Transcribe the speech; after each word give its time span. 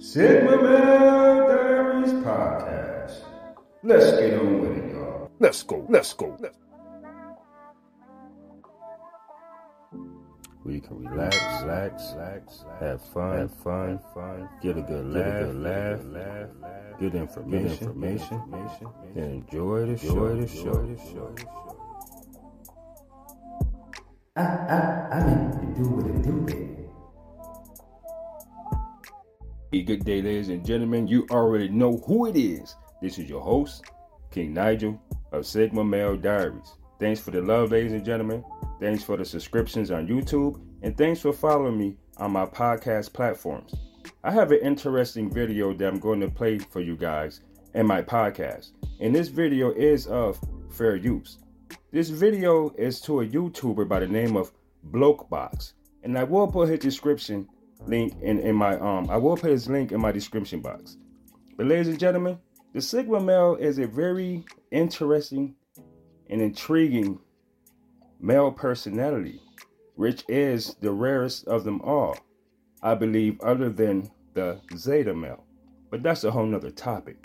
Sigma 0.00 0.56
Male 0.56 1.46
Diaries 1.46 2.12
Podcast. 2.24 3.22
Let's 3.82 4.10
get 4.12 4.40
on 4.40 4.60
with 4.60 4.78
it, 4.78 4.94
y'all. 4.94 5.30
Let's 5.38 5.62
go. 5.62 5.84
Let's 5.90 6.14
go. 6.14 6.38
Let's... 6.40 6.56
We 10.64 10.80
can 10.80 11.06
relax, 11.06 11.36
relax, 11.62 12.12
relax, 12.14 12.64
have 12.80 13.02
fun, 13.12 13.38
have 13.38 13.54
fun, 13.62 14.00
fun, 14.14 14.48
get 14.62 14.78
a 14.78 14.82
good 14.82 15.04
laugh, 15.06 15.24
get 15.24 15.42
a 15.42 15.44
good 15.44 15.56
laugh, 15.56 16.00
laugh, 16.04 16.48
laugh, 16.62 16.98
good 16.98 17.14
information, 17.14 17.68
good 17.68 17.82
information, 17.82 18.88
and 19.16 19.24
enjoy 19.42 19.86
the 19.86 19.98
show, 19.98 20.26
enjoy 20.26 20.86
the 20.86 20.98
show. 21.12 21.34
I, 24.36 24.42
I, 24.42 25.08
I 25.12 25.26
mean 25.26 25.50
to 25.50 25.78
do 25.78 25.88
what 25.88 26.06
it 26.06 26.22
do, 26.22 26.69
Good 29.72 30.04
day, 30.04 30.20
ladies 30.20 30.48
and 30.48 30.66
gentlemen. 30.66 31.06
You 31.06 31.28
already 31.30 31.68
know 31.68 31.98
who 31.98 32.26
it 32.26 32.36
is. 32.36 32.74
This 33.00 33.20
is 33.20 33.30
your 33.30 33.40
host, 33.40 33.84
King 34.32 34.52
Nigel 34.52 35.00
of 35.30 35.46
Sigma 35.46 35.84
Male 35.84 36.16
Diaries. 36.16 36.74
Thanks 36.98 37.20
for 37.20 37.30
the 37.30 37.40
love, 37.40 37.70
ladies 37.70 37.92
and 37.92 38.04
gentlemen. 38.04 38.44
Thanks 38.80 39.04
for 39.04 39.16
the 39.16 39.24
subscriptions 39.24 39.92
on 39.92 40.08
YouTube. 40.08 40.60
And 40.82 40.98
thanks 40.98 41.20
for 41.20 41.32
following 41.32 41.78
me 41.78 41.96
on 42.16 42.32
my 42.32 42.46
podcast 42.46 43.12
platforms. 43.12 43.72
I 44.24 44.32
have 44.32 44.50
an 44.50 44.58
interesting 44.58 45.32
video 45.32 45.72
that 45.72 45.86
I'm 45.86 46.00
going 46.00 46.18
to 46.20 46.28
play 46.28 46.58
for 46.58 46.80
you 46.80 46.96
guys 46.96 47.40
in 47.74 47.86
my 47.86 48.02
podcast. 48.02 48.72
And 48.98 49.14
this 49.14 49.28
video 49.28 49.70
is 49.70 50.08
of 50.08 50.40
fair 50.72 50.96
use. 50.96 51.38
This 51.92 52.08
video 52.08 52.74
is 52.76 53.00
to 53.02 53.20
a 53.20 53.26
YouTuber 53.26 53.88
by 53.88 54.00
the 54.00 54.08
name 54.08 54.36
of 54.36 54.50
Blokebox. 54.90 55.74
And 56.02 56.18
I 56.18 56.24
will 56.24 56.48
put 56.48 56.70
his 56.70 56.80
description 56.80 57.48
link 57.86 58.14
in, 58.22 58.38
in 58.40 58.54
my 58.54 58.78
um 58.78 59.08
I 59.10 59.16
will 59.16 59.36
put 59.36 59.50
his 59.50 59.68
link 59.68 59.92
in 59.92 60.00
my 60.00 60.12
description 60.12 60.60
box. 60.60 60.96
But 61.56 61.66
ladies 61.66 61.88
and 61.88 61.98
gentlemen, 61.98 62.38
the 62.72 62.80
Sigma 62.80 63.20
male 63.20 63.56
is 63.56 63.78
a 63.78 63.86
very 63.86 64.44
interesting 64.70 65.54
and 66.28 66.40
intriguing 66.40 67.18
male 68.20 68.52
personality, 68.52 69.40
which 69.96 70.24
is 70.28 70.76
the 70.80 70.92
rarest 70.92 71.46
of 71.48 71.64
them 71.64 71.80
all, 71.82 72.16
I 72.82 72.94
believe, 72.94 73.40
other 73.40 73.70
than 73.70 74.10
the 74.34 74.60
Zeta 74.76 75.14
male. 75.14 75.44
But 75.90 76.02
that's 76.02 76.24
a 76.24 76.30
whole 76.30 76.46
nother 76.46 76.70
topic. 76.70 77.16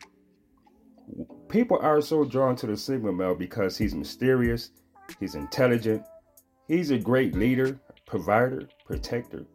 People 1.49 1.77
are 1.81 2.01
so 2.01 2.25
drawn 2.25 2.55
to 2.57 2.67
the 2.67 2.75
Sigma 2.75 3.13
male 3.13 3.35
because 3.35 3.77
he's 3.77 3.93
mysterious, 3.93 4.71
he's 5.19 5.35
intelligent, 5.35 6.03
he's 6.67 6.89
a 6.89 6.97
great 6.97 7.35
leader, 7.35 7.79
provider, 8.07 8.67
protector, 8.85 9.45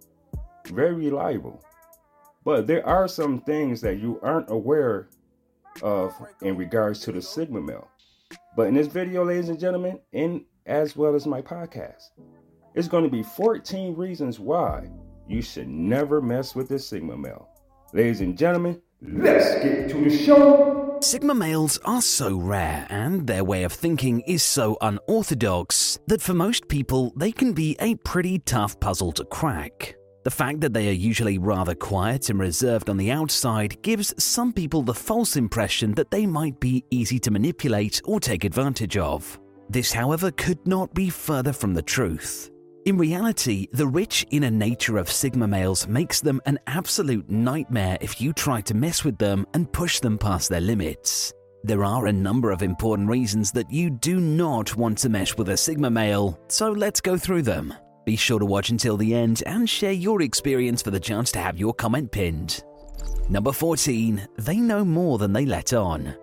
very 0.70 0.94
reliable. 0.94 1.62
But 2.44 2.66
there 2.66 2.86
are 2.86 3.08
some 3.08 3.40
things 3.40 3.80
that 3.82 3.98
you 3.98 4.18
aren't 4.22 4.50
aware 4.50 5.08
of 5.82 6.14
in 6.42 6.56
regards 6.56 7.00
to 7.00 7.12
the 7.12 7.22
Sigma 7.22 7.60
male. 7.60 7.88
But 8.56 8.68
in 8.68 8.74
this 8.74 8.86
video, 8.86 9.24
ladies 9.24 9.48
and 9.48 9.60
gentlemen, 9.60 10.00
and 10.12 10.44
as 10.66 10.96
well 10.96 11.14
as 11.14 11.26
my 11.26 11.42
podcast, 11.42 12.10
it's 12.74 12.88
going 12.88 13.04
to 13.04 13.10
be 13.10 13.22
14 13.22 13.94
reasons 13.94 14.38
why 14.38 14.88
you 15.28 15.42
should 15.42 15.68
never 15.68 16.20
mess 16.20 16.54
with 16.54 16.68
the 16.68 16.78
Sigma 16.78 17.16
male. 17.16 17.48
Ladies 17.92 18.20
and 18.20 18.38
gentlemen, 18.38 18.80
let's 19.02 19.54
get 19.62 19.90
to 19.90 20.04
the 20.04 20.16
show. 20.16 20.98
Sigma 21.02 21.34
males 21.34 21.78
are 21.84 22.02
so 22.02 22.36
rare 22.36 22.86
and 22.90 23.26
their 23.26 23.42
way 23.42 23.64
of 23.64 23.72
thinking 23.72 24.20
is 24.20 24.42
so 24.42 24.76
unorthodox 24.80 25.98
that 26.06 26.20
for 26.20 26.34
most 26.34 26.68
people 26.68 27.12
they 27.16 27.32
can 27.32 27.52
be 27.52 27.76
a 27.80 27.94
pretty 27.96 28.38
tough 28.38 28.78
puzzle 28.80 29.10
to 29.12 29.24
crack. 29.24 29.96
The 30.22 30.30
fact 30.30 30.60
that 30.60 30.74
they 30.74 30.88
are 30.88 30.92
usually 30.92 31.38
rather 31.38 31.74
quiet 31.74 32.28
and 32.28 32.38
reserved 32.38 32.90
on 32.90 32.98
the 32.98 33.10
outside 33.10 33.80
gives 33.80 34.12
some 34.22 34.52
people 34.52 34.82
the 34.82 34.92
false 34.92 35.36
impression 35.36 35.92
that 35.94 36.10
they 36.10 36.26
might 36.26 36.60
be 36.60 36.84
easy 36.90 37.18
to 37.20 37.30
manipulate 37.30 38.02
or 38.04 38.20
take 38.20 38.44
advantage 38.44 38.98
of. 38.98 39.40
This, 39.70 39.92
however, 39.92 40.30
could 40.32 40.66
not 40.66 40.92
be 40.92 41.08
further 41.08 41.54
from 41.54 41.72
the 41.72 41.82
truth. 41.82 42.50
In 42.84 42.98
reality, 42.98 43.68
the 43.72 43.86
rich 43.86 44.26
inner 44.30 44.50
nature 44.50 44.98
of 44.98 45.10
Sigma 45.10 45.46
males 45.46 45.86
makes 45.86 46.20
them 46.20 46.40
an 46.44 46.58
absolute 46.66 47.30
nightmare 47.30 47.96
if 48.00 48.20
you 48.20 48.32
try 48.32 48.60
to 48.62 48.74
mess 48.74 49.04
with 49.04 49.16
them 49.16 49.46
and 49.54 49.72
push 49.72 50.00
them 50.00 50.18
past 50.18 50.50
their 50.50 50.60
limits. 50.60 51.32
There 51.62 51.84
are 51.84 52.06
a 52.06 52.12
number 52.12 52.50
of 52.50 52.62
important 52.62 53.08
reasons 53.08 53.52
that 53.52 53.70
you 53.70 53.90
do 53.90 54.18
not 54.18 54.76
want 54.76 54.98
to 54.98 55.08
mesh 55.08 55.36
with 55.36 55.50
a 55.50 55.56
Sigma 55.56 55.90
male, 55.90 56.38
so 56.48 56.72
let's 56.72 57.00
go 57.00 57.16
through 57.16 57.42
them. 57.42 57.72
Be 58.04 58.16
sure 58.16 58.38
to 58.38 58.46
watch 58.46 58.70
until 58.70 58.96
the 58.96 59.14
end 59.14 59.42
and 59.46 59.68
share 59.68 59.92
your 59.92 60.22
experience 60.22 60.82
for 60.82 60.90
the 60.90 61.00
chance 61.00 61.30
to 61.32 61.38
have 61.38 61.58
your 61.58 61.74
comment 61.74 62.10
pinned. 62.10 62.62
Number 63.28 63.52
14. 63.52 64.26
They 64.38 64.56
know 64.56 64.84
more 64.84 65.18
than 65.18 65.32
they 65.32 65.46
let 65.46 65.72
on. 65.72 66.14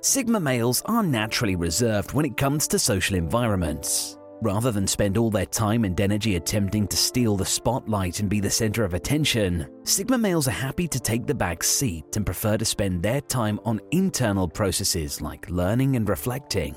Sigma 0.00 0.40
males 0.40 0.82
are 0.86 1.02
naturally 1.02 1.56
reserved 1.56 2.12
when 2.12 2.24
it 2.24 2.36
comes 2.36 2.68
to 2.68 2.78
social 2.78 3.16
environments. 3.16 4.18
Rather 4.42 4.70
than 4.70 4.86
spend 4.86 5.16
all 5.16 5.30
their 5.30 5.46
time 5.46 5.84
and 5.84 5.98
energy 6.00 6.36
attempting 6.36 6.86
to 6.88 6.96
steal 6.96 7.36
the 7.36 7.44
spotlight 7.44 8.20
and 8.20 8.28
be 8.28 8.40
the 8.40 8.50
center 8.50 8.84
of 8.84 8.94
attention, 8.94 9.66
Sigma 9.84 10.18
males 10.18 10.48
are 10.48 10.52
happy 10.52 10.86
to 10.88 11.00
take 11.00 11.26
the 11.26 11.34
back 11.34 11.62
seat 11.62 12.16
and 12.16 12.26
prefer 12.26 12.56
to 12.58 12.64
spend 12.64 13.02
their 13.02 13.20
time 13.22 13.58
on 13.64 13.80
internal 13.90 14.48
processes 14.48 15.20
like 15.20 15.48
learning 15.48 15.96
and 15.96 16.08
reflecting. 16.08 16.74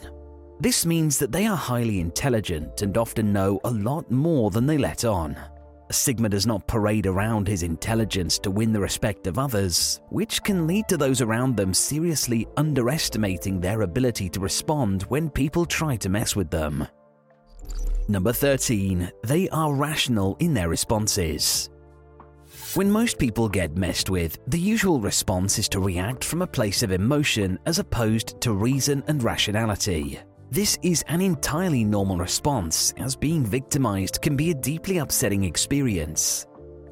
This 0.60 0.86
means 0.86 1.20
that 1.20 1.32
they 1.32 1.46
are 1.46 1.56
highly 1.56 2.00
intelligent 2.00 2.82
and 2.82 2.98
often 2.98 3.32
know 3.32 3.60
a 3.64 3.70
lot 3.70 4.10
more 4.10 4.50
than 4.50 4.66
they 4.66 4.78
let 4.78 5.06
on. 5.06 5.38
Sigma 5.92 6.30
does 6.30 6.48
not 6.48 6.68
parade 6.68 7.06
around 7.06 7.48
his 7.48 7.64
intelligence 7.64 8.40
to 8.40 8.52
win 8.52 8.74
the 8.74 8.80
respect 8.80 9.28
of 9.28 9.38
others, 9.38 10.02
which 10.10 10.44
can 10.44 10.68
lead 10.68 10.88
to 10.90 10.98
those 10.98 11.22
around 11.22 11.56
them 11.56 11.74
seriously 11.74 12.48
underestimating 12.58 13.62
their 13.62 13.84
ability 13.84 14.30
to 14.30 14.40
respond 14.40 15.04
when 15.04 15.30
people 15.30 15.66
try 15.66 15.96
to 15.96 16.10
mess 16.10 16.36
with 16.36 16.50
them. 16.50 16.86
Number 18.10 18.34
13. 18.34 19.12
They 19.24 19.48
are 19.50 19.74
rational 19.74 20.38
in 20.40 20.54
their 20.54 20.70
responses. 20.70 21.70
When 22.74 22.90
most 22.92 23.18
people 23.18 23.48
get 23.48 23.78
messed 23.78 24.10
with, 24.10 24.40
the 24.48 24.60
usual 24.60 25.00
response 25.00 25.60
is 25.60 25.70
to 25.70 25.80
react 25.80 26.24
from 26.24 26.42
a 26.42 26.48
place 26.48 26.84
of 26.84 26.92
emotion 26.92 27.60
as 27.66 27.80
opposed 27.80 28.42
to 28.42 28.54
reason 28.54 29.04
and 29.08 29.22
rationality. 29.24 30.20
This 30.50 30.80
is 30.82 31.04
an 31.10 31.20
entirely 31.20 31.84
normal 31.84 32.18
response, 32.18 32.94
as 32.98 33.18
being 33.18 33.46
victimized 33.46 34.22
can 34.22 34.38
be 34.38 34.52
a 34.52 34.56
deeply 34.56 35.00
upsetting 35.00 35.44
experience. 35.44 36.48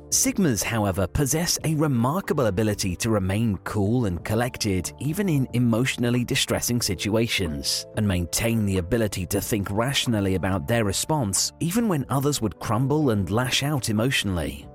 Sigmas, 0.10 0.62
however, 0.62 1.08
possess 1.08 1.58
a 1.64 1.74
remarkable 1.76 2.48
ability 2.48 2.98
to 2.98 3.10
remain 3.10 3.58
cool 3.64 4.06
and 4.06 4.24
collected 4.26 4.92
even 5.00 5.30
in 5.30 5.48
emotionally 5.54 6.26
distressing 6.26 6.82
situations, 6.82 7.86
and 7.96 8.06
maintain 8.06 8.66
the 8.66 8.78
ability 8.78 9.26
to 9.28 9.40
think 9.40 9.72
rationally 9.72 10.36
about 10.36 10.68
their 10.68 10.84
response 10.84 11.54
even 11.62 11.88
when 11.88 12.06
others 12.10 12.42
would 12.42 12.60
crumble 12.60 13.12
and 13.12 13.32
lash 13.32 13.64
out 13.64 13.90
emotionally. 13.90 14.68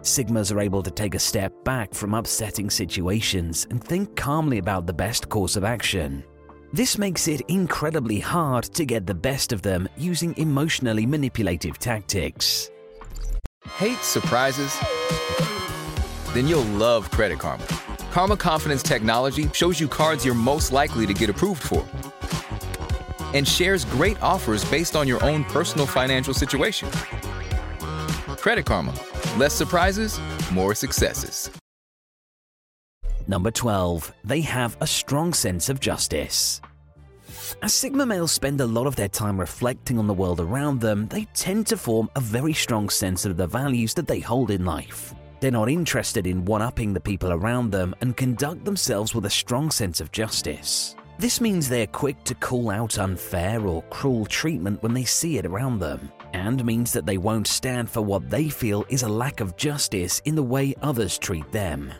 Sigmas 0.00 0.50
are 0.50 0.60
able 0.60 0.82
to 0.82 0.90
take 0.90 1.14
a 1.14 1.18
step 1.18 1.52
back 1.62 1.92
from 1.92 2.14
upsetting 2.14 2.70
situations 2.70 3.66
and 3.70 3.84
think 3.84 4.16
calmly 4.16 4.58
about 4.58 4.86
the 4.86 4.92
best 4.92 5.28
course 5.28 5.56
of 5.56 5.64
action, 5.64 6.24
this 6.74 6.98
makes 6.98 7.28
it 7.28 7.40
incredibly 7.42 8.18
hard 8.18 8.64
to 8.64 8.84
get 8.84 9.06
the 9.06 9.14
best 9.14 9.52
of 9.52 9.62
them 9.62 9.88
using 9.96 10.36
emotionally 10.38 11.06
manipulative 11.06 11.78
tactics. 11.78 12.68
Hate 13.76 14.00
surprises? 14.00 14.76
Then 16.32 16.48
you'll 16.48 16.64
love 16.64 17.08
Credit 17.12 17.38
Karma. 17.38 17.64
Karma 18.10 18.36
Confidence 18.36 18.82
technology 18.82 19.48
shows 19.52 19.78
you 19.78 19.86
cards 19.86 20.24
you're 20.24 20.34
most 20.34 20.72
likely 20.72 21.06
to 21.06 21.14
get 21.14 21.30
approved 21.30 21.62
for 21.62 21.86
and 23.34 23.46
shares 23.46 23.84
great 23.84 24.20
offers 24.20 24.68
based 24.68 24.96
on 24.96 25.06
your 25.06 25.22
own 25.22 25.44
personal 25.44 25.86
financial 25.86 26.34
situation. 26.34 26.90
Credit 28.36 28.66
Karma. 28.66 28.94
Less 29.36 29.54
surprises, 29.54 30.18
more 30.52 30.74
successes. 30.74 31.50
Number 33.26 33.50
12. 33.50 34.12
They 34.24 34.42
have 34.42 34.76
a 34.80 34.86
strong 34.86 35.32
sense 35.32 35.68
of 35.68 35.80
justice. 35.80 36.60
As 37.62 37.72
Sigma 37.72 38.04
males 38.04 38.32
spend 38.32 38.60
a 38.60 38.66
lot 38.66 38.86
of 38.86 38.96
their 38.96 39.08
time 39.08 39.40
reflecting 39.40 39.98
on 39.98 40.06
the 40.06 40.14
world 40.14 40.40
around 40.40 40.80
them, 40.80 41.06
they 41.08 41.24
tend 41.34 41.66
to 41.68 41.76
form 41.76 42.10
a 42.16 42.20
very 42.20 42.52
strong 42.52 42.90
sense 42.90 43.24
of 43.24 43.36
the 43.36 43.46
values 43.46 43.94
that 43.94 44.06
they 44.06 44.20
hold 44.20 44.50
in 44.50 44.64
life. 44.66 45.14
They're 45.40 45.50
not 45.50 45.70
interested 45.70 46.26
in 46.26 46.44
one 46.44 46.62
upping 46.62 46.92
the 46.92 47.00
people 47.00 47.32
around 47.32 47.70
them 47.70 47.94
and 48.02 48.16
conduct 48.16 48.64
themselves 48.64 49.14
with 49.14 49.24
a 49.24 49.30
strong 49.30 49.70
sense 49.70 50.00
of 50.00 50.12
justice. 50.12 50.94
This 51.18 51.40
means 51.40 51.68
they're 51.68 51.86
quick 51.86 52.22
to 52.24 52.34
call 52.34 52.70
out 52.70 52.98
unfair 52.98 53.66
or 53.66 53.82
cruel 53.84 54.26
treatment 54.26 54.82
when 54.82 54.92
they 54.92 55.04
see 55.04 55.38
it 55.38 55.46
around 55.46 55.78
them, 55.78 56.10
and 56.32 56.64
means 56.64 56.92
that 56.92 57.06
they 57.06 57.18
won't 57.18 57.46
stand 57.46 57.88
for 57.88 58.02
what 58.02 58.28
they 58.28 58.48
feel 58.48 58.84
is 58.88 59.02
a 59.02 59.08
lack 59.08 59.40
of 59.40 59.56
justice 59.56 60.20
in 60.24 60.34
the 60.34 60.42
way 60.42 60.74
others 60.82 61.18
treat 61.18 61.50
them. 61.52 61.92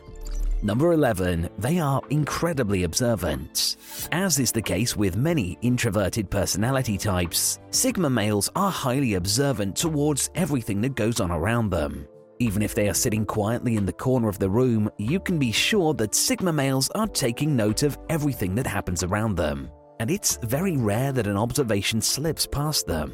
Number 0.65 0.93
11, 0.93 1.47
they 1.59 1.77
are 1.77 2.01
incredibly 2.09 2.85
observant. 2.85 3.77
As 4.11 4.39
is 4.39 4.51
the 4.51 4.63
case 4.63 4.97
with 4.97 5.15
many 5.15 5.59
introverted 5.61 6.27
personality 6.31 6.97
types, 6.97 7.59
Sigma 7.69 8.09
males 8.09 8.49
are 8.55 8.71
highly 8.71 9.13
observant 9.13 9.75
towards 9.75 10.31
everything 10.33 10.81
that 10.81 10.95
goes 10.95 11.19
on 11.19 11.29
around 11.29 11.69
them. 11.69 12.07
Even 12.39 12.63
if 12.63 12.73
they 12.73 12.89
are 12.89 12.95
sitting 12.95 13.27
quietly 13.27 13.75
in 13.75 13.85
the 13.85 13.93
corner 13.93 14.27
of 14.27 14.39
the 14.39 14.49
room, 14.49 14.89
you 14.97 15.19
can 15.19 15.37
be 15.37 15.51
sure 15.51 15.93
that 15.93 16.15
Sigma 16.15 16.51
males 16.51 16.89
are 16.95 17.05
taking 17.05 17.55
note 17.55 17.83
of 17.83 17.99
everything 18.09 18.55
that 18.55 18.65
happens 18.65 19.03
around 19.03 19.35
them, 19.35 19.69
and 19.99 20.09
it's 20.09 20.37
very 20.37 20.77
rare 20.77 21.11
that 21.11 21.27
an 21.27 21.37
observation 21.37 22.01
slips 22.01 22.47
past 22.47 22.87
them. 22.87 23.13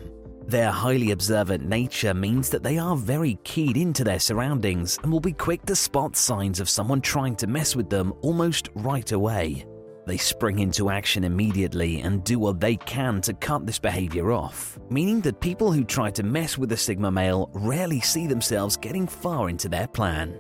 Their 0.52 0.70
highly 0.70 1.12
observant 1.12 1.64
nature 1.66 2.14
means 2.14 2.50
that 2.50 2.62
they 2.62 2.78
are 2.78 2.98
very 2.98 3.40
keyed 3.46 3.78
into 3.78 4.04
their 4.04 4.20
surroundings 4.20 5.00
and 5.02 5.10
will 5.10 5.22
be 5.22 5.32
quick 5.32 5.66
to 5.68 5.78
spot 5.78 6.18
signs 6.18 6.60
of 6.60 6.68
someone 6.68 7.00
trying 7.00 7.38
to 7.38 7.48
mess 7.48 7.74
with 7.74 7.90
them 7.90 8.12
almost 8.20 8.68
right 8.76 9.10
away. 9.14 9.66
They 10.08 10.18
spring 10.18 10.60
into 10.60 10.90
action 10.90 11.24
immediately 11.24 12.02
and 12.02 12.22
do 12.26 12.38
what 12.38 12.60
they 12.60 12.76
can 12.76 13.22
to 13.22 13.34
cut 13.34 13.66
this 13.66 13.80
behavior 13.80 14.34
off, 14.34 14.78
meaning 14.90 15.22
that 15.22 15.40
people 15.40 15.72
who 15.72 15.86
try 15.86 16.12
to 16.12 16.22
mess 16.22 16.58
with 16.58 16.74
a 16.74 16.78
Sigma 16.78 17.10
male 17.10 17.50
rarely 17.54 18.02
see 18.02 18.28
themselves 18.28 18.76
getting 18.76 19.08
far 19.08 19.48
into 19.48 19.70
their 19.70 19.88
plan. 19.88 20.38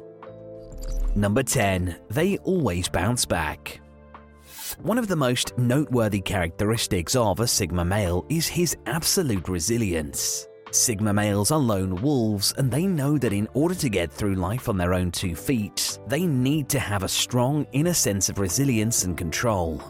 Number 1.15 1.41
10. 1.41 1.95
They 2.09 2.37
always 2.39 2.89
bounce 2.89 3.25
back. 3.25 3.79
One 4.81 4.97
of 4.97 5.07
the 5.07 5.15
most 5.15 5.57
noteworthy 5.57 6.21
characteristics 6.21 7.15
of 7.15 7.39
a 7.39 7.47
Sigma 7.47 7.85
male 7.85 8.25
is 8.29 8.47
his 8.47 8.75
absolute 8.85 9.47
resilience. 9.47 10.47
Sigma 10.71 11.13
males 11.13 11.51
are 11.51 11.59
lone 11.59 12.01
wolves, 12.01 12.53
and 12.57 12.71
they 12.71 12.85
know 12.85 13.18
that 13.18 13.33
in 13.33 13.47
order 13.53 13.75
to 13.75 13.89
get 13.89 14.12
through 14.12 14.35
life 14.35 14.69
on 14.69 14.77
their 14.77 14.94
own 14.94 15.12
two 15.12 15.35
feet, 15.35 16.00
they 16.07 16.25
need 16.25 16.69
to 16.69 16.79
have 16.79 17.03
a 17.03 17.09
strong 17.09 17.68
inner 17.73 17.94
sense 17.94 18.29
of 18.29 18.39
resilience 18.39 19.03
and 19.03 19.18
control. 19.18 19.81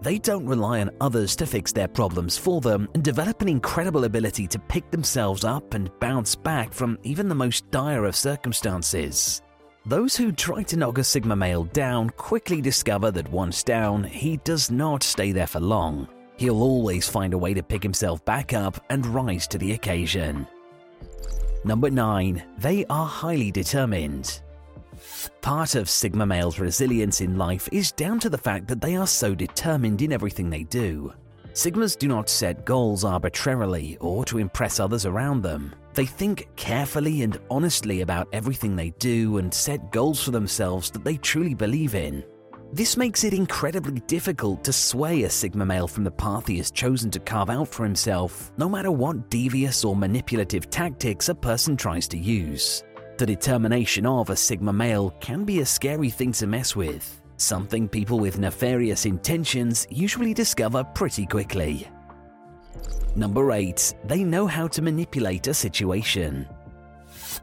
They 0.00 0.18
don't 0.18 0.46
rely 0.46 0.80
on 0.80 0.90
others 1.00 1.36
to 1.36 1.46
fix 1.46 1.72
their 1.72 1.88
problems 1.88 2.38
for 2.38 2.62
them 2.62 2.88
and 2.94 3.04
develop 3.04 3.42
an 3.42 3.48
incredible 3.48 4.04
ability 4.04 4.46
to 4.46 4.58
pick 4.58 4.90
themselves 4.90 5.44
up 5.44 5.74
and 5.74 5.90
bounce 6.00 6.34
back 6.34 6.72
from 6.72 6.98
even 7.02 7.28
the 7.28 7.34
most 7.34 7.70
dire 7.70 8.06
of 8.06 8.16
circumstances. 8.16 9.42
Those 9.86 10.16
who 10.16 10.32
try 10.32 10.62
to 10.64 10.76
knock 10.76 10.98
a 10.98 11.04
Sigma 11.04 11.36
male 11.36 11.64
down 11.64 12.10
quickly 12.10 12.60
discover 12.60 13.10
that 13.12 13.30
once 13.30 13.62
down, 13.62 14.04
he 14.04 14.36
does 14.38 14.70
not 14.70 15.02
stay 15.02 15.32
there 15.32 15.46
for 15.46 15.60
long 15.60 16.08
he'll 16.40 16.62
always 16.62 17.06
find 17.06 17.34
a 17.34 17.38
way 17.38 17.52
to 17.52 17.62
pick 17.62 17.82
himself 17.82 18.24
back 18.24 18.54
up 18.54 18.82
and 18.88 19.04
rise 19.04 19.46
to 19.46 19.58
the 19.58 19.72
occasion. 19.72 20.46
Number 21.64 21.90
9. 21.90 22.42
They 22.56 22.86
are 22.86 23.06
highly 23.06 23.50
determined. 23.50 24.40
Part 25.42 25.74
of 25.74 25.90
Sigma 25.90 26.24
males' 26.24 26.58
resilience 26.58 27.20
in 27.20 27.36
life 27.36 27.68
is 27.70 27.92
down 27.92 28.18
to 28.20 28.30
the 28.30 28.38
fact 28.38 28.68
that 28.68 28.80
they 28.80 28.96
are 28.96 29.06
so 29.06 29.34
determined 29.34 30.00
in 30.00 30.12
everything 30.12 30.48
they 30.48 30.62
do. 30.62 31.12
Sigmas 31.52 31.98
do 31.98 32.08
not 32.08 32.30
set 32.30 32.64
goals 32.64 33.04
arbitrarily 33.04 33.98
or 34.00 34.24
to 34.24 34.38
impress 34.38 34.80
others 34.80 35.04
around 35.04 35.42
them. 35.42 35.74
They 36.00 36.06
think 36.06 36.48
carefully 36.56 37.20
and 37.20 37.38
honestly 37.50 38.00
about 38.00 38.26
everything 38.32 38.74
they 38.74 38.88
do 38.92 39.36
and 39.36 39.52
set 39.52 39.92
goals 39.92 40.24
for 40.24 40.30
themselves 40.30 40.90
that 40.92 41.04
they 41.04 41.18
truly 41.18 41.52
believe 41.52 41.94
in. 41.94 42.24
This 42.72 42.96
makes 42.96 43.22
it 43.22 43.34
incredibly 43.34 44.00
difficult 44.06 44.64
to 44.64 44.72
sway 44.72 45.24
a 45.24 45.28
Sigma 45.28 45.66
male 45.66 45.86
from 45.86 46.04
the 46.04 46.10
path 46.10 46.46
he 46.46 46.56
has 46.56 46.70
chosen 46.70 47.10
to 47.10 47.20
carve 47.20 47.50
out 47.50 47.68
for 47.68 47.84
himself, 47.84 48.50
no 48.56 48.66
matter 48.66 48.90
what 48.90 49.28
devious 49.28 49.84
or 49.84 49.94
manipulative 49.94 50.70
tactics 50.70 51.28
a 51.28 51.34
person 51.34 51.76
tries 51.76 52.08
to 52.08 52.16
use. 52.16 52.82
The 53.18 53.26
determination 53.26 54.06
of 54.06 54.30
a 54.30 54.36
Sigma 54.36 54.72
male 54.72 55.10
can 55.20 55.44
be 55.44 55.60
a 55.60 55.66
scary 55.66 56.08
thing 56.08 56.32
to 56.32 56.46
mess 56.46 56.74
with, 56.74 57.20
something 57.36 57.86
people 57.86 58.18
with 58.18 58.38
nefarious 58.38 59.04
intentions 59.04 59.86
usually 59.90 60.32
discover 60.32 60.82
pretty 60.82 61.26
quickly. 61.26 61.86
Number 63.16 63.52
8. 63.52 63.94
They 64.04 64.24
know 64.24 64.46
how 64.46 64.68
to 64.68 64.82
manipulate 64.82 65.46
a 65.46 65.54
situation. 65.54 66.48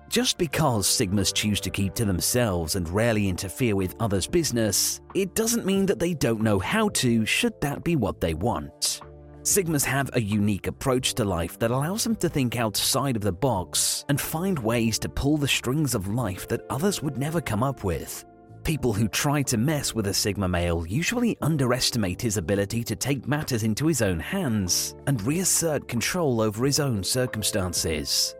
Just 0.09 0.37
because 0.37 0.87
Sigmas 0.87 1.33
choose 1.33 1.59
to 1.61 1.69
keep 1.69 1.93
to 1.95 2.05
themselves 2.05 2.75
and 2.75 2.87
rarely 2.89 3.27
interfere 3.27 3.75
with 3.75 3.95
others' 3.99 4.27
business, 4.27 5.01
it 5.13 5.35
doesn't 5.35 5.65
mean 5.65 5.85
that 5.85 5.99
they 5.99 6.13
don't 6.13 6.41
know 6.41 6.59
how 6.59 6.89
to, 6.89 7.25
should 7.25 7.59
that 7.61 7.83
be 7.83 7.95
what 7.95 8.21
they 8.21 8.33
want. 8.33 9.01
Sigmas 9.41 9.85
have 9.85 10.09
a 10.13 10.21
unique 10.21 10.67
approach 10.67 11.13
to 11.13 11.23
life 11.23 11.57
that 11.59 11.71
allows 11.71 12.03
them 12.03 12.15
to 12.17 12.27
think 12.27 12.57
outside 12.57 13.15
of 13.15 13.21
the 13.21 13.31
box 13.31 14.03
and 14.09 14.19
find 14.19 14.59
ways 14.59 14.99
to 14.99 15.07
pull 15.07 15.37
the 15.37 15.47
strings 15.47 15.95
of 15.95 16.13
life 16.13 16.47
that 16.49 16.65
others 16.69 17.01
would 17.01 17.17
never 17.17 17.39
come 17.39 17.63
up 17.63 17.83
with. 17.83 18.25
People 18.67 18.91
who 18.91 19.07
try 19.07 19.41
to 19.43 19.55
mess 19.55 19.95
with 19.95 20.07
a 20.07 20.13
Sigma 20.13 20.45
male 20.45 20.85
usually 20.85 21.37
underestimate 21.41 22.21
his 22.21 22.35
ability 22.35 22.83
to 22.83 22.97
take 22.97 23.25
matters 23.25 23.63
into 23.63 23.87
his 23.87 24.01
own 24.01 24.19
hands 24.19 24.93
and 25.07 25.21
reassert 25.21 25.87
control 25.87 26.41
over 26.41 26.65
his 26.65 26.77
own 26.77 27.01
circumstances. 27.01 28.35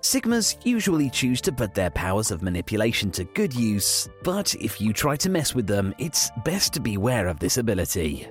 Sigmas 0.00 0.64
usually 0.64 1.10
choose 1.10 1.40
to 1.40 1.50
put 1.50 1.74
their 1.74 1.90
powers 1.90 2.30
of 2.30 2.40
manipulation 2.40 3.10
to 3.10 3.24
good 3.24 3.52
use, 3.52 4.08
but 4.22 4.54
if 4.60 4.80
you 4.80 4.92
try 4.92 5.16
to 5.16 5.28
mess 5.28 5.56
with 5.56 5.66
them, 5.66 5.92
it's 5.98 6.30
best 6.44 6.72
to 6.74 6.80
beware 6.80 7.26
of 7.26 7.40
this 7.40 7.56
ability. 7.58 8.28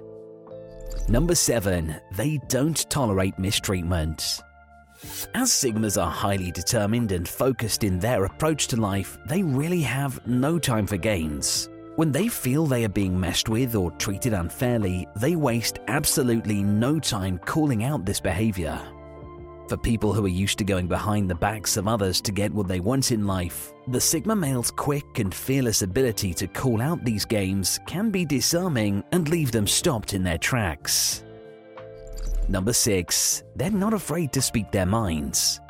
Number 1.09 1.35
7. 1.35 1.93
They 2.15 2.39
don't 2.47 2.89
tolerate 2.89 3.37
mistreatment. 3.37 4.39
As 5.35 5.49
Sigmas 5.49 6.01
are 6.01 6.11
highly 6.11 6.51
determined 6.51 7.11
and 7.11 7.27
focused 7.27 7.83
in 7.83 7.99
their 7.99 8.25
approach 8.25 8.67
to 8.67 8.77
life, 8.79 9.17
they 9.27 9.43
really 9.43 9.81
have 9.81 10.25
no 10.27 10.59
time 10.59 10.87
for 10.87 10.97
games. 10.97 11.69
When 11.95 12.11
they 12.11 12.27
feel 12.27 12.65
they 12.65 12.85
are 12.85 12.89
being 12.89 13.19
messed 13.19 13.49
with 13.49 13.75
or 13.75 13.91
treated 13.91 14.33
unfairly, 14.33 15.07
they 15.15 15.35
waste 15.35 15.79
absolutely 15.87 16.63
no 16.63 16.99
time 16.99 17.37
calling 17.37 17.83
out 17.83 18.05
this 18.05 18.19
behavior. 18.19 18.79
For 19.69 19.77
people 19.77 20.13
who 20.13 20.25
are 20.25 20.29
used 20.29 20.57
to 20.57 20.63
going 20.63 20.87
behind 20.87 21.29
the 21.29 21.35
backs 21.35 21.77
of 21.77 21.87
others 21.87 22.19
to 22.21 22.31
get 22.31 22.53
what 22.53 22.67
they 22.67 22.79
want 22.79 23.11
in 23.11 23.27
life, 23.27 23.73
the 23.87 24.01
Sigma 24.01 24.35
male's 24.35 24.71
quick 24.71 25.19
and 25.19 25.33
fearless 25.33 25.81
ability 25.81 26.33
to 26.35 26.47
call 26.47 26.81
out 26.81 27.03
these 27.05 27.25
games 27.25 27.79
can 27.87 28.09
be 28.09 28.25
disarming 28.25 29.03
and 29.11 29.29
leave 29.29 29.51
them 29.51 29.67
stopped 29.67 30.13
in 30.13 30.23
their 30.23 30.37
tracks. 30.37 31.23
Number 32.47 32.73
6. 32.73 33.43
They're 33.55 33.71
not 33.71 33.93
afraid 33.93 34.33
to 34.33 34.41
speak 34.41 34.71
their 34.71 34.85
minds. 34.85 35.61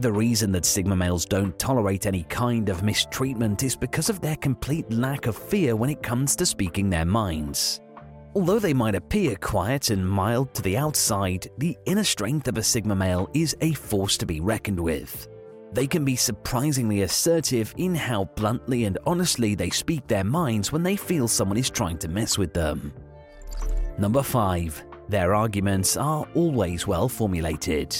The 0.00 0.12
reason 0.12 0.52
that 0.52 0.64
Sigma 0.64 0.94
males 0.94 1.24
don't 1.24 1.58
tolerate 1.58 2.06
any 2.06 2.22
kind 2.24 2.68
of 2.68 2.82
mistreatment 2.82 3.62
is 3.62 3.74
because 3.74 4.08
of 4.08 4.20
their 4.20 4.36
complete 4.36 4.90
lack 4.92 5.26
of 5.26 5.36
fear 5.36 5.74
when 5.74 5.90
it 5.90 6.02
comes 6.02 6.36
to 6.36 6.46
speaking 6.46 6.88
their 6.88 7.04
minds. 7.04 7.80
Although 8.34 8.60
they 8.60 8.74
might 8.74 8.94
appear 8.94 9.34
quiet 9.36 9.90
and 9.90 10.08
mild 10.08 10.54
to 10.54 10.62
the 10.62 10.76
outside, 10.76 11.50
the 11.58 11.76
inner 11.86 12.04
strength 12.04 12.46
of 12.46 12.58
a 12.58 12.62
Sigma 12.62 12.94
male 12.94 13.28
is 13.34 13.56
a 13.60 13.72
force 13.72 14.16
to 14.18 14.26
be 14.26 14.40
reckoned 14.40 14.78
with. 14.78 15.26
They 15.72 15.86
can 15.86 16.04
be 16.04 16.16
surprisingly 16.16 17.02
assertive 17.02 17.74
in 17.76 17.94
how 17.94 18.24
bluntly 18.36 18.84
and 18.84 18.98
honestly 19.06 19.54
they 19.54 19.70
speak 19.70 20.06
their 20.06 20.24
minds 20.24 20.70
when 20.70 20.82
they 20.82 20.96
feel 20.96 21.26
someone 21.26 21.58
is 21.58 21.70
trying 21.70 21.98
to 21.98 22.08
mess 22.08 22.38
with 22.38 22.54
them. 22.54 22.92
Number 23.98 24.22
5. 24.22 24.84
Their 25.08 25.34
arguments 25.34 25.96
are 25.96 26.26
always 26.34 26.86
well 26.86 27.08
formulated. 27.08 27.96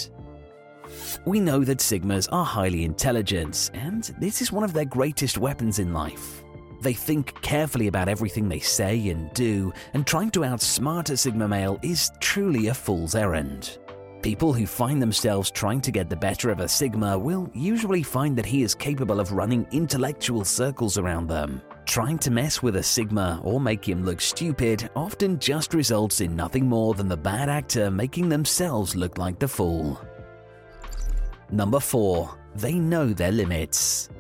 We 1.24 1.40
know 1.40 1.64
that 1.64 1.78
Sigmas 1.78 2.28
are 2.30 2.44
highly 2.44 2.84
intelligent, 2.84 3.70
and 3.74 4.04
this 4.18 4.42
is 4.42 4.52
one 4.52 4.64
of 4.64 4.72
their 4.72 4.84
greatest 4.84 5.38
weapons 5.38 5.78
in 5.78 5.92
life. 5.92 6.44
They 6.80 6.92
think 6.92 7.40
carefully 7.42 7.88
about 7.88 8.08
everything 8.08 8.48
they 8.48 8.60
say 8.60 9.08
and 9.08 9.32
do, 9.32 9.72
and 9.94 10.06
trying 10.06 10.30
to 10.32 10.40
outsmart 10.40 11.10
a 11.10 11.16
Sigma 11.16 11.48
male 11.48 11.78
is 11.82 12.10
truly 12.20 12.68
a 12.68 12.74
fool's 12.74 13.14
errand. 13.14 13.78
People 14.22 14.52
who 14.52 14.66
find 14.66 15.00
themselves 15.00 15.50
trying 15.50 15.80
to 15.80 15.92
get 15.92 16.10
the 16.10 16.16
better 16.16 16.50
of 16.50 16.60
a 16.60 16.68
Sigma 16.68 17.18
will 17.18 17.50
usually 17.54 18.02
find 18.02 18.36
that 18.36 18.46
he 18.46 18.62
is 18.62 18.74
capable 18.74 19.20
of 19.20 19.32
running 19.32 19.66
intellectual 19.70 20.44
circles 20.44 20.98
around 20.98 21.26
them. 21.28 21.62
Trying 21.88 22.18
to 22.18 22.30
mess 22.30 22.62
with 22.62 22.76
a 22.76 22.82
Sigma 22.82 23.40
or 23.42 23.58
make 23.58 23.88
him 23.88 24.04
look 24.04 24.20
stupid 24.20 24.90
often 24.94 25.38
just 25.38 25.72
results 25.72 26.20
in 26.20 26.36
nothing 26.36 26.66
more 26.66 26.92
than 26.92 27.08
the 27.08 27.16
bad 27.16 27.48
actor 27.48 27.90
making 27.90 28.28
themselves 28.28 28.94
look 28.94 29.16
like 29.16 29.38
the 29.38 29.48
fool. 29.48 29.98
Number 31.50 31.80
4. 31.80 32.28
They 32.56 32.74
know 32.74 33.14
their 33.14 33.32
limits. 33.32 34.10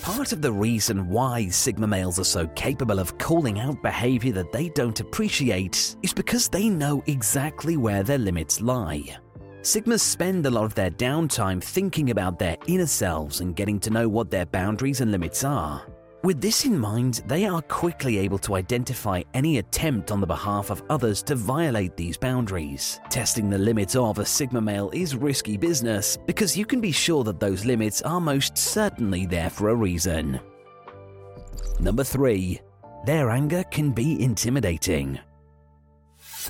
Part 0.00 0.30
of 0.30 0.42
the 0.42 0.52
reason 0.52 1.08
why 1.08 1.48
Sigma 1.48 1.88
males 1.88 2.20
are 2.20 2.24
so 2.24 2.46
capable 2.54 3.00
of 3.00 3.18
calling 3.18 3.58
out 3.58 3.82
behavior 3.82 4.32
that 4.34 4.52
they 4.52 4.68
don't 4.68 5.00
appreciate 5.00 5.96
is 6.04 6.14
because 6.14 6.48
they 6.48 6.68
know 6.68 7.02
exactly 7.08 7.78
where 7.78 8.04
their 8.04 8.16
limits 8.16 8.60
lie. 8.60 9.18
Sigmas 9.62 10.02
spend 10.02 10.46
a 10.46 10.50
lot 10.50 10.66
of 10.66 10.76
their 10.76 10.92
downtime 10.92 11.60
thinking 11.60 12.10
about 12.10 12.38
their 12.38 12.56
inner 12.68 12.86
selves 12.86 13.40
and 13.40 13.56
getting 13.56 13.80
to 13.80 13.90
know 13.90 14.08
what 14.08 14.30
their 14.30 14.46
boundaries 14.46 15.00
and 15.00 15.10
limits 15.10 15.42
are. 15.42 15.84
With 16.22 16.42
this 16.42 16.66
in 16.66 16.78
mind, 16.78 17.22
they 17.26 17.46
are 17.46 17.62
quickly 17.62 18.18
able 18.18 18.38
to 18.40 18.54
identify 18.54 19.22
any 19.32 19.56
attempt 19.56 20.10
on 20.10 20.20
the 20.20 20.26
behalf 20.26 20.68
of 20.68 20.82
others 20.90 21.22
to 21.22 21.34
violate 21.34 21.96
these 21.96 22.18
boundaries. 22.18 23.00
Testing 23.08 23.48
the 23.48 23.56
limits 23.56 23.96
of 23.96 24.18
a 24.18 24.26
Sigma 24.26 24.60
male 24.60 24.90
is 24.92 25.16
risky 25.16 25.56
business 25.56 26.18
because 26.26 26.58
you 26.58 26.66
can 26.66 26.78
be 26.78 26.92
sure 26.92 27.24
that 27.24 27.40
those 27.40 27.64
limits 27.64 28.02
are 28.02 28.20
most 28.20 28.58
certainly 28.58 29.24
there 29.24 29.48
for 29.48 29.70
a 29.70 29.74
reason. 29.74 30.38
Number 31.80 32.04
3. 32.04 32.60
Their 33.06 33.30
anger 33.30 33.64
can 33.70 33.92
be 33.92 34.22
intimidating. 34.22 35.18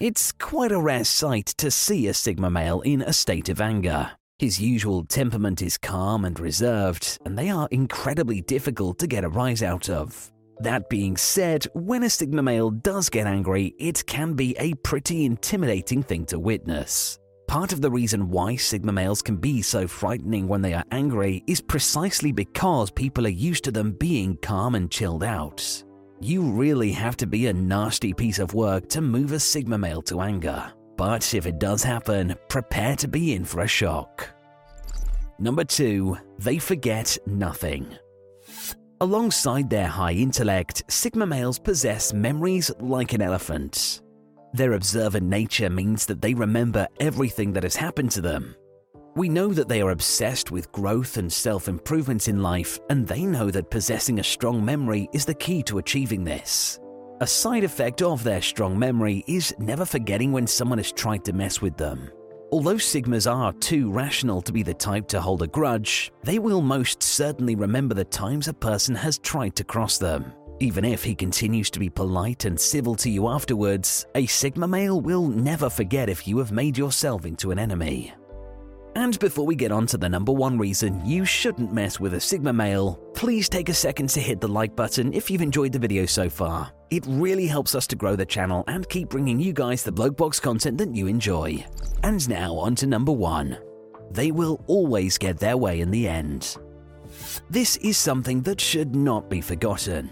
It's 0.01 0.33
quite 0.33 0.73
a 0.73 0.81
rare 0.81 1.05
sight 1.05 1.47
to 1.59 1.71
see 1.71 2.09
a 2.09 2.15
Sigma 2.15 2.51
male 2.51 2.81
in 2.81 3.03
a 3.03 3.13
state 3.13 3.49
of 3.49 3.61
anger. 3.61 4.11
His 4.41 4.59
usual 4.59 5.05
temperament 5.05 5.61
is 5.61 5.77
calm 5.77 6.25
and 6.25 6.41
reserved, 6.41 7.19
and 7.27 7.37
they 7.37 7.51
are 7.51 7.69
incredibly 7.71 8.41
difficult 8.41 8.99
to 9.01 9.07
get 9.07 9.23
a 9.23 9.29
rise 9.29 9.63
out 9.63 9.91
of. 9.91 10.33
That 10.61 10.89
being 10.89 11.19
said, 11.19 11.67
when 11.75 12.05
a 12.05 12.09
Sigma 12.09 12.43
male 12.43 12.71
does 12.71 13.11
get 13.11 13.27
angry, 13.27 13.75
it 13.79 14.07
can 14.07 14.33
be 14.33 14.57
a 14.59 14.73
pretty 14.77 15.27
intimidating 15.27 16.03
thing 16.03 16.25
to 16.25 16.39
witness. 16.39 17.19
Part 17.49 17.75
of 17.75 17.83
the 17.83 17.91
reason 17.91 18.31
why 18.31 18.57
Sigma 18.57 18.93
males 18.93 19.21
can 19.21 19.37
be 19.37 19.61
so 19.61 19.87
frightening 19.87 20.49
when 20.49 20.63
they 20.63 20.73
are 20.73 20.87
angry 20.91 21.45
is 21.47 21.61
precisely 21.61 22.33
because 22.33 22.91
people 22.91 23.27
are 23.27 23.39
used 23.51 23.65
to 23.65 23.71
them 23.71 23.93
being 23.93 24.39
calm 24.39 24.75
and 24.75 24.91
chilled 24.91 25.23
out. 25.23 25.85
You 26.19 26.41
really 26.45 26.93
have 26.93 27.19
to 27.19 27.27
be 27.27 27.49
a 27.49 27.53
nasty 27.53 28.15
piece 28.15 28.39
of 28.39 28.55
work 28.55 28.89
to 28.89 29.03
move 29.03 29.33
a 29.33 29.39
Sigma 29.39 29.77
male 29.77 30.01
to 30.05 30.23
anger. 30.23 30.73
But 31.01 31.33
if 31.33 31.47
it 31.47 31.59
does 31.59 31.83
happen, 31.83 32.35
prepare 32.49 32.95
to 32.97 33.09
be 33.09 33.33
in 33.33 33.47
for 33.47 33.63
a 33.63 33.67
shock. 33.67 34.29
Number 35.39 35.65
2. 35.65 36.15
They 36.39 36.59
forget 36.59 37.17
nothing. 37.25 37.97
Alongside 39.01 39.71
their 39.71 39.87
high 39.87 40.13
intellect, 40.13 40.83
Sigma 40.89 41.25
males 41.25 41.59
possess 41.59 42.13
memories 42.13 42.71
like 42.81 43.15
an 43.15 43.23
elephant. 43.23 44.03
Their 44.53 44.75
observant 44.75 45.27
nature 45.27 45.71
means 45.71 46.05
that 46.05 46.21
they 46.21 46.35
remember 46.35 46.87
everything 47.01 47.55
that 47.55 47.63
has 47.63 47.77
happened 47.77 48.11
to 48.11 48.21
them. 48.21 48.55
We 49.17 49.31
know 49.31 49.55
that 49.55 49.69
they 49.71 49.81
are 49.81 49.93
obsessed 49.93 50.51
with 50.51 50.71
growth 50.71 51.17
and 51.17 51.33
self 51.33 51.67
improvement 51.67 52.29
in 52.29 52.43
life, 52.43 52.79
and 52.91 53.09
they 53.09 53.25
know 53.25 53.51
that 53.51 53.71
possessing 53.71 54.19
a 54.19 54.23
strong 54.23 54.63
memory 54.63 55.09
is 55.15 55.25
the 55.25 55.33
key 55.33 55.63
to 55.63 55.79
achieving 55.79 56.25
this. 56.25 56.79
A 57.23 57.27
side 57.27 57.65
effect 57.65 58.01
of 58.01 58.25
their 58.25 58.41
strong 58.41 58.79
memory 58.79 59.23
is 59.27 59.55
never 59.59 59.85
forgetting 59.85 60.33
when 60.33 60.47
someone 60.47 60.79
has 60.79 60.91
tried 60.91 61.23
to 61.27 61.35
mess 61.35 61.61
with 61.61 61.77
them. 61.77 62.11
Although 62.51 62.77
Sigmas 62.77 63.31
are 63.31 63.53
too 63.53 63.91
rational 63.93 64.41
to 64.41 64.53
be 64.53 64.63
the 64.63 64.73
type 64.73 65.07
to 65.09 65.21
hold 65.21 65.43
a 65.43 65.47
grudge, 65.47 66.11
they 66.25 66.39
will 66.39 66.63
most 66.63 67.03
certainly 67.03 67.55
remember 67.57 67.95
the 67.95 68.07
times 68.07 68.49
a 68.49 68.55
person 68.55 68.95
has 68.95 69.19
tried 69.19 69.55
to 69.57 69.65
cross 69.65 69.99
them. 69.99 70.33
Even 70.61 70.83
if 70.83 71.05
he 71.05 71.15
continues 71.15 71.69
to 71.71 71.79
be 71.79 71.91
polite 71.91 72.47
and 72.47 72.59
civil 72.59 72.95
to 72.95 73.11
you 73.11 73.29
afterwards, 73.29 74.07
a 74.15 74.25
Sigma 74.25 74.67
male 74.67 75.03
will 75.03 75.29
never 75.29 75.69
forget 75.69 76.09
if 76.09 76.27
you 76.27 76.39
have 76.39 76.53
made 76.53 76.79
yourself 76.79 77.27
into 77.27 77.51
an 77.51 77.59
enemy. 77.59 78.15
And 78.97 79.19
before 79.21 79.47
we 79.47 79.55
get 79.55 79.71
on 79.71 79.87
to 79.89 79.99
the 79.99 80.09
number 80.09 80.33
one 80.33 80.59
reason 80.59 81.05
you 81.05 81.25
shouldn't 81.25 81.73
mess 81.73 82.01
with 82.01 82.15
a 82.15 82.21
Sigma 82.21 82.53
male, 82.53 82.95
please 83.15 83.49
take 83.49 83.69
a 83.69 83.75
second 83.75 84.09
to 84.11 84.21
hit 84.21 84.41
the 84.41 84.49
like 84.49 84.75
button 84.75 85.13
if 85.13 85.31
you've 85.31 85.43
enjoyed 85.43 85.73
the 85.73 85.79
video 85.79 86.07
so 86.07 86.29
far. 86.29 86.73
It 86.91 87.05
really 87.07 87.47
helps 87.47 87.75
us 87.75 87.87
to 87.89 87.97
grow 87.97 88.17
the 88.17 88.27
channel 88.27 88.65
and 88.67 88.89
keep 88.89 89.09
bringing 89.09 89.39
you 89.39 89.53
guys 89.53 89.83
the 89.83 89.93
Blokebox 89.93 90.43
content 90.43 90.79
that 90.79 90.95
you 90.95 91.07
enjoy. 91.07 91.65
And 92.03 92.29
now 92.29 92.55
on 92.57 92.75
to 92.77 92.87
number 92.87 93.13
one. 93.13 93.59
They 94.11 94.33
will 94.33 94.63
always 94.67 95.19
get 95.19 95.39
their 95.39 95.57
way 95.57 95.81
in 95.81 95.93
the 95.93 96.09
end. 96.09 96.57
This 97.49 97.77
is 97.77 97.97
something 97.97 98.43
that 98.43 98.61
should 98.61 98.95
not 98.97 99.31
be 99.31 99.41
forgotten. 99.41 100.11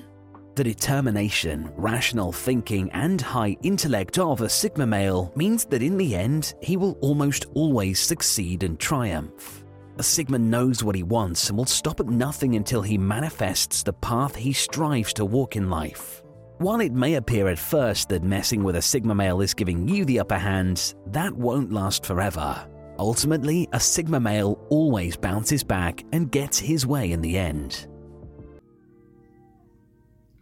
The 0.59 0.65
determination, 0.65 1.71
rational 1.77 2.33
thinking, 2.33 2.91
and 2.91 3.21
high 3.21 3.57
intellect 3.62 4.19
of 4.19 4.41
a 4.41 4.49
Sigma 4.49 4.88
male 4.88 5.33
means 5.37 5.65
that 5.67 5.85
in 5.85 5.97
the 5.97 6.17
end, 6.17 6.53
he 6.61 6.77
will 6.77 6.99
almost 7.00 7.47
always 7.55 8.00
succeed 8.00 8.65
and 8.65 8.77
triumph. 8.77 9.65
A 9.99 10.03
Sigma 10.03 10.37
knows 10.37 10.83
what 10.83 10.97
he 10.97 11.05
wants 11.05 11.49
and 11.49 11.57
will 11.57 11.65
stop 11.65 12.00
at 12.00 12.09
nothing 12.09 12.57
until 12.57 12.83
he 12.83 12.99
manifests 12.99 13.85
the 13.85 13.93
path 13.93 14.35
he 14.35 14.53
strives 14.53 15.12
to 15.12 15.25
walk 15.25 15.55
in 15.55 15.71
life. 15.71 16.25
While 16.57 16.81
it 16.81 16.93
may 16.93 17.15
appear 17.15 17.47
at 17.47 17.59
first 17.61 18.09
that 18.09 18.25
messing 18.25 18.65
with 18.65 18.75
a 18.75 18.83
Sigma 18.83 19.15
male 19.15 19.41
is 19.43 19.55
giving 19.55 19.87
you 19.87 20.05
the 20.05 20.19
upper 20.19 20.38
hand, 20.38 20.97
that 21.12 21.33
won't 21.33 21.73
last 21.73 22.05
forever. 22.05 22.69
Ultimately, 22.99 23.69
a 23.73 23.79
Sigma 23.79 24.19
male 24.19 24.59
always 24.71 25.17
bounces 25.17 25.62
back 25.62 26.03
and 26.12 26.33
gets 26.33 26.59
his 26.59 26.85
way 26.85 27.12
in 27.12 27.21
the 27.21 27.38
end. 27.38 27.87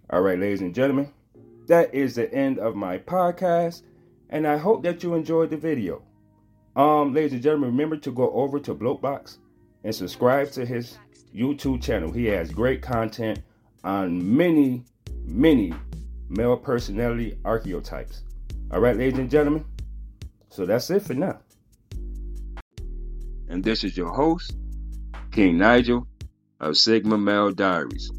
All 0.09 0.21
right, 0.21 0.39
ladies 0.39 0.61
and 0.61 0.73
gentlemen, 0.73 1.13
that 1.67 1.93
is 1.93 2.15
the 2.15 2.33
end 2.33 2.61
of 2.61 2.77
my 2.77 2.97
podcast, 2.97 3.83
and 4.31 4.47
I 4.47 4.57
hope 4.57 4.85
that 4.85 5.03
you 5.03 5.15
enjoyed 5.15 5.51
the 5.51 5.57
video. 5.57 6.01
Um, 6.77 7.13
ladies 7.13 7.33
and 7.33 7.43
gentlemen, 7.43 7.71
remember 7.71 7.97
to 7.97 8.13
go 8.13 8.31
over 8.31 8.61
to 8.61 8.73
Blokebox 8.73 9.39
and 9.83 9.93
subscribe 9.93 10.53
to 10.53 10.65
his 10.65 10.99
YouTube 11.35 11.83
channel. 11.83 12.13
He 12.13 12.27
has 12.27 12.53
great 12.53 12.83
content 12.83 13.41
on 13.83 14.37
many, 14.37 14.85
many 15.25 15.75
male 16.29 16.57
personality 16.57 17.37
archetypes. 17.45 18.23
All 18.71 18.79
right, 18.79 18.97
ladies 18.97 19.19
and 19.19 19.29
gentlemen. 19.29 19.65
So 20.51 20.67
that's 20.67 20.89
it 20.91 21.03
for 21.03 21.15
now. 21.15 21.41
And 23.49 23.65
this 23.65 23.83
is 23.83 23.97
your 23.97 24.13
host, 24.13 24.57
King 25.33 25.59
Nigel 25.59 26.07
of 26.61 26.77
Sigma 26.77 27.19
Male 27.19 27.51
Diaries. 27.51 28.13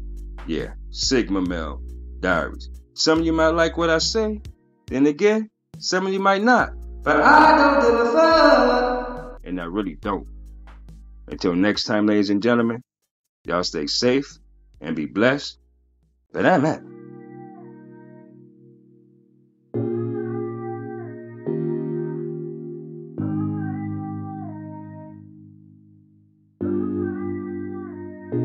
Yeah, 0.48 0.72
Sigma 0.90 1.42
Male 1.42 1.82
Diaries. 2.20 2.70
Some 2.94 3.20
of 3.20 3.26
you 3.26 3.34
might 3.34 3.50
like 3.50 3.76
what 3.76 3.90
I 3.90 3.98
say, 3.98 4.40
then 4.86 5.06
again, 5.06 5.50
some 5.78 6.06
of 6.06 6.12
you 6.14 6.20
might 6.20 6.42
not. 6.42 6.70
But 7.02 7.20
I 7.20 7.56
don't 7.56 7.82
give 7.82 8.00
a 8.00 8.12
fuck. 8.12 9.40
And 9.44 9.60
I 9.60 9.64
really 9.64 9.96
don't. 9.96 10.26
Until 11.26 11.54
next 11.54 11.84
time, 11.84 12.06
ladies 12.06 12.30
and 12.30 12.42
gentlemen, 12.42 12.82
y'all 13.44 13.62
stay 13.62 13.86
safe 13.86 14.38
and 14.80 14.96
be 14.96 15.04
blessed. 15.04 15.58
But 16.32 16.46
I'm 16.46 16.64
out. 16.64 16.80